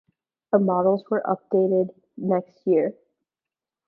The 0.51 0.57
models 0.57 1.03
were 1.11 1.21
updated 1.21 1.91
next 2.17 2.65
year. 2.65 2.95